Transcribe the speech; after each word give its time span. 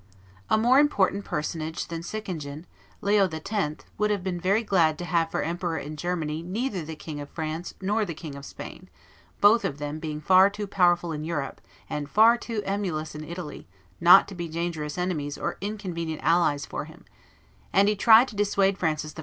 A 0.49 0.57
more 0.57 0.79
important 0.79 1.25
personage 1.25 1.87
than 1.89 2.01
Sickingen, 2.01 2.65
Leo 3.01 3.29
X., 3.29 3.85
would 3.99 4.09
have 4.09 4.23
been 4.23 4.39
very 4.39 4.63
glad 4.63 4.97
to 4.97 5.05
have 5.05 5.29
for 5.29 5.43
emperor 5.43 5.77
in 5.77 5.95
Germany 5.95 6.41
neither 6.41 6.83
the 6.83 6.95
King 6.95 7.19
of 7.21 7.29
France 7.29 7.75
nor 7.79 8.03
the 8.03 8.15
King 8.15 8.33
of 8.33 8.43
Spain, 8.43 8.89
both 9.41 9.63
of 9.63 9.77
them 9.77 9.99
being 9.99 10.19
far 10.19 10.49
too 10.49 10.65
powerful 10.65 11.11
in 11.11 11.23
Europe 11.23 11.61
and 11.87 12.09
far 12.09 12.35
too 12.35 12.63
emulous 12.65 13.13
in 13.13 13.23
Italy 13.23 13.67
not 13.99 14.27
to 14.27 14.33
be 14.33 14.47
dangerous 14.47 14.97
enemies 14.97 15.37
or 15.37 15.59
inconvenient 15.61 16.23
allies 16.23 16.65
for 16.65 16.85
him; 16.85 17.05
and 17.71 17.87
he 17.87 17.95
tried 17.95 18.27
to 18.29 18.35
dissuade 18.35 18.79
Francis 18.79 19.13
I. 19.17 19.19